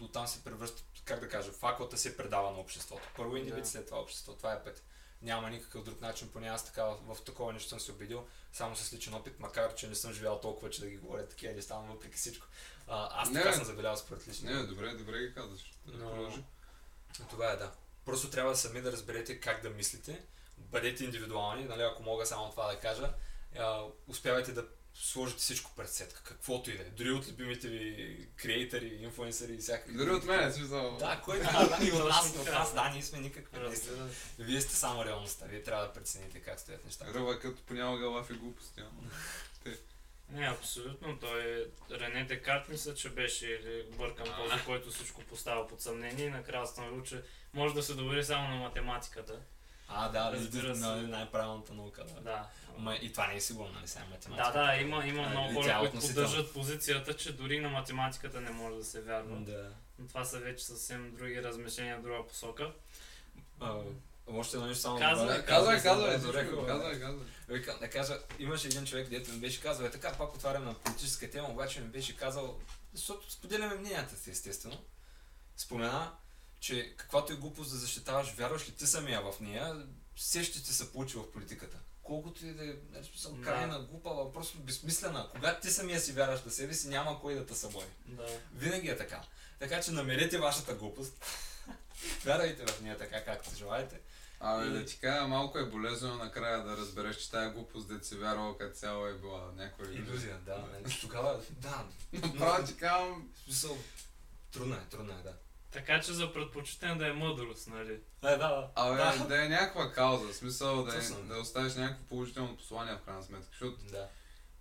[0.00, 3.02] оттам се превръща, как да кажа, факълата се предава на обществото.
[3.16, 3.68] Първо индивид, Да.
[3.68, 4.32] след това общество.
[4.32, 4.82] Това е път.
[5.24, 8.92] Няма никакъв друг начин, поне аз така в, такова нещо съм се убедил, само с
[8.92, 11.92] личен опит, макар че не съм живял толкова, че да ги говоря такива неща, но
[11.92, 12.46] въпреки всичко.
[12.88, 14.56] А, аз Не, така съм забелязал според личния.
[14.56, 15.72] Не, добре, добре ги казваш.
[15.86, 16.44] Да Но- продължи.
[17.30, 17.72] Това е да.
[18.04, 20.24] Просто трябва сами да разберете как да мислите,
[20.58, 23.14] бъдете индивидуални, нали, ако мога само това да кажа,
[23.58, 26.86] а, успявайте да сложите всичко пред сетка, каквото и да е.
[26.86, 29.96] Дори от любимите ви креатори, инфлуенсъри и всякакви.
[29.96, 30.96] Дори от мен, е смисъл.
[30.96, 32.82] Да, кой да, и от нас, от нас, да.
[32.82, 33.76] да, ние сме никакви.
[33.76, 33.90] се.
[34.38, 37.14] Вие сте само реалността, вие трябва да прецените как стоят нещата.
[37.14, 38.80] Ръба като понякога лафи глупости.
[38.80, 39.10] ама.
[40.28, 41.18] Не, абсолютно.
[41.18, 46.30] Той Рене Декарт мисля, че беше или бъркам този, който всичко поставя под съмнение и
[46.30, 49.40] накрая установил, че може да се довери само на математиката.
[49.88, 50.80] А, да, Разбира се.
[50.80, 52.20] на най-правилната наука, да.
[52.20, 52.48] Да.
[52.78, 54.52] Ма и това не е сигурно, нали сега Да, математика.
[54.52, 58.50] да, има, има А, много хора, е които поддържат позицията, че дори на математиката не
[58.50, 59.36] може да се вярва.
[59.40, 59.70] Да.
[59.98, 62.72] Но това са вече съвсем други размишления в друга посока.
[63.60, 63.76] А,
[64.26, 65.26] още едно нещо само Казвай.
[65.26, 66.12] Да, Казвай, Казвай,
[66.66, 67.26] казвай, казвай.
[67.48, 70.74] Вика, да кажа, имаше един човек, дето ми беше казал, е така, пак отварям на
[70.74, 72.58] политическа тема, обаче ми беше казал,
[72.92, 74.78] защото споделяме мненията си, естествено.
[75.56, 76.12] Спомена,
[76.60, 80.72] че каквато е глупост да защитаваш, вярваш ли ти самия в нея, все ще ти
[80.72, 81.76] се получи в политиката.
[82.04, 83.42] Колкото и да е смисъл, Да.
[83.44, 85.28] крайна, глупава, просто безсмислена.
[85.30, 87.86] Когато ти самия си вярваш на себе си, няма кой да те събори.
[88.06, 88.26] Да.
[88.54, 89.22] Винаги е така.
[89.58, 91.24] Така че намерете вашата глупост.
[92.24, 94.00] Вярвайте в нея така, както желаете.
[94.40, 98.04] Абе, И- да ти кажа, малко е болезнено накрая да разбереш, че тая глупост, да
[98.04, 100.58] си вярвал като цяло е била някаква Иллюзия, да.
[100.72, 101.84] нали, Тогава, да.
[102.12, 103.78] Направо ти казвам, смисъл,
[104.52, 105.32] трудно е, трудно е, да.
[105.74, 107.92] Така че за предпочитане да е мъдрост, нали?
[107.92, 108.68] Е, да, да.
[108.74, 109.26] Абе, да.
[109.28, 109.44] да.
[109.44, 113.48] е някаква кауза, в смисъл да, е, да оставиш някакво положително послание в крайна сметка,
[113.50, 114.08] защото да.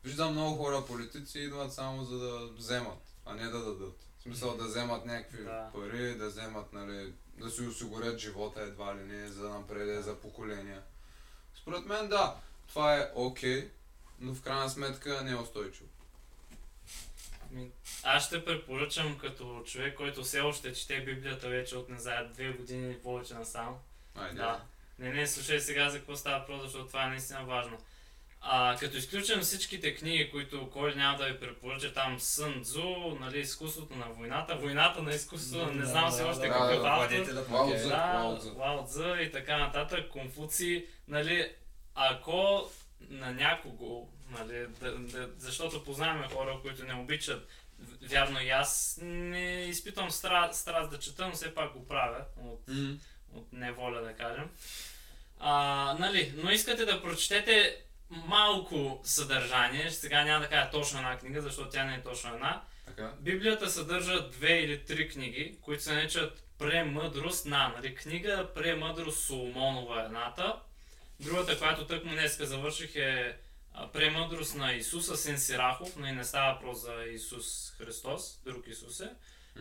[0.03, 3.99] виждам много хора политици идват само за да вземат, а не да дадат.
[4.19, 5.69] В смисъл да вземат някакви Да.
[5.73, 10.83] пари, да вземат, нали, да си осигурят живота едва ли не, за напред, за поколения.
[11.55, 12.35] Според мен да,
[12.67, 13.71] това е окей,
[14.19, 15.89] но в крайна сметка не е устойчиво.
[18.03, 22.49] Аз ще препоръчам като човек, който все още чете Библията вече от не знае две
[22.49, 23.75] години и повече насам.
[24.15, 24.35] Айде.
[24.35, 24.61] Да.
[24.99, 27.77] Не, не, слушай сега за какво става въпрос, защото това е наистина важно.
[28.41, 33.39] А, като изключим всичките книги, които кой няма да ви препоръча, там Сън Цзу, нали,
[33.39, 37.25] изкуството на войната, войната на изкуството, не знам все още да, какъв да, автор.
[37.89, 38.53] Да.
[38.57, 41.51] Лао Цзъ и така нататък, Конфуци, нали,
[41.95, 42.69] ако
[43.09, 47.47] на някого, нали, да, да, защото познаваме хора, които не обичат,
[48.01, 52.67] вярно и аз не изпитвам стра, страст да чета, но все пак го правя от
[52.67, 52.97] М.
[53.33, 54.49] от неволя да кажем.
[55.39, 57.77] А, нали, но искате да прочетете
[58.09, 62.61] малко съдържание, сега няма да кажа точно една книга, защото тя не е точно една.
[62.85, 63.13] Така.
[63.19, 70.03] Библията съдържа две или три книги, които се наричат Премъдрост на, нали, книга Премъдрост Соломонова
[70.03, 70.55] едната.
[71.19, 73.37] Другата, която тъкмо днеска завърших е
[73.93, 78.99] Премъдрост на Исуса Син Сирахов, но и не става въпрос за Исус Христос, друг Исус
[78.99, 79.09] е.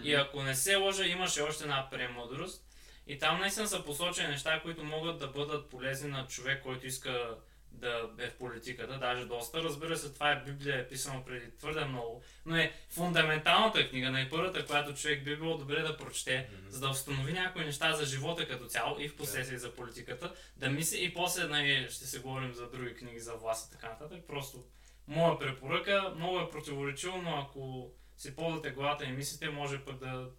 [0.03, 2.65] И ако не се лъжа, имаше още една премъдрост.
[3.07, 7.37] И там наистина са посочени неща, които могат да бъдат полезни на човек, който иска
[7.73, 9.63] да е в политиката, даже доста.
[9.63, 14.67] Разбира се, това е Библия, е писано преди твърде много, но е фундаменталната книга, най-първата,
[14.67, 16.71] която човек би било добре да прочете, Мгм.
[16.71, 20.71] за да установи някои неща за живота като цяло и в последствие за политиката, да
[20.71, 24.25] мисли и после нали, ще се говорим за други книги за власт и така нататък.
[24.27, 24.65] Просто
[25.07, 30.31] моя препоръка, много е противоречиво, но ако си ползвате главата и мислите, може пък да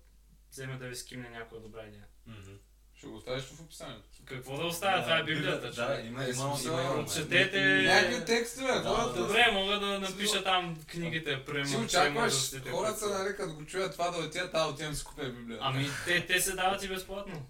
[0.52, 2.06] вземе да ви скимне някоя добра идея.
[2.28, 2.52] Мгм.
[2.98, 4.04] Ще го оставиш в описанието.
[4.26, 5.04] Какво да оставя?
[5.04, 5.72] Това е Библията.
[5.72, 6.30] Да, има, Е,
[6.66, 6.94] има.
[6.96, 7.82] Прочетете...
[7.84, 9.22] Някакви текстове, Да, хората.
[9.22, 12.34] Добре, мога да напиша там книгите, према, Си очакваш
[12.72, 15.58] хората, нали, като го чуят това да отидат, а отивам да си купя Библия.
[15.62, 17.46] Ами, те, те се дават и безплатно.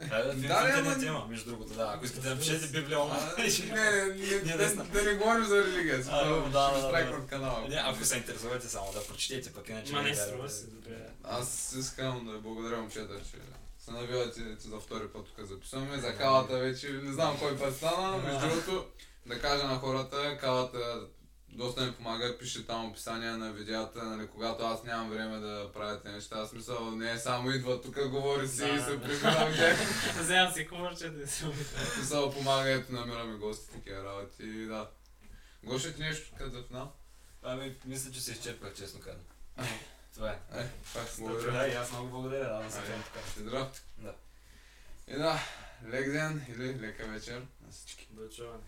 [0.00, 1.92] Да, да, Да, има, между другото, да.
[1.94, 2.98] Ако искате да напишете Библия.
[3.38, 5.98] Не, не, не, Не, да, не да говорим за религия.
[5.98, 7.26] Да, да, ще да, страйкнат да.
[7.28, 7.68] канала.
[7.68, 9.92] Не, ако се интересувате само да прочетете, пък иначе...
[9.92, 10.96] Ма не да- струва се, добре.
[11.24, 13.36] Аз искам да благодаря момчета, че
[13.88, 15.98] се навивате че за втори път тук записваме.
[15.98, 18.86] За калата вече не знам кой път стана, между другото
[19.26, 21.00] да кажа на хората, калата
[21.48, 26.02] доста ми помага, пише там описание на видеята, нали, когато аз нямам време да правя
[26.02, 26.46] тези неща.
[26.46, 29.00] Смисъл, не е само идва тук, говори си Да, и се да.
[29.00, 29.78] прибира в тях.
[30.20, 31.44] Вземам си кувърче да си
[31.94, 34.42] смисъл, помага, ето намираме гости, такива работи.
[34.42, 34.88] И да.
[35.64, 36.92] Гоше ти нещо като финал?
[37.42, 39.68] Ами, мисля, че се изчерпах, честно казвам.
[40.18, 40.60] Това е.
[40.60, 41.68] Е, пак Да, благодаря.
[41.68, 43.26] и аз много благодаря, да, да се така.
[43.34, 43.84] Си здрав.
[43.98, 44.14] Да.
[45.08, 45.40] И да,
[45.88, 48.08] лек ден или лека вечер на всички.
[48.10, 48.62] До чуване.